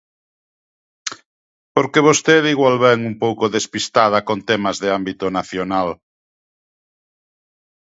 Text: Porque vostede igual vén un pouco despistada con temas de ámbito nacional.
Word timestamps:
Porque 1.75 2.05
vostede 2.07 2.47
igual 2.55 2.75
vén 2.85 2.99
un 3.09 3.15
pouco 3.23 3.45
despistada 3.57 4.19
con 4.27 4.37
temas 4.49 4.77
de 4.83 4.89
ámbito 4.97 5.25
nacional. 5.39 5.89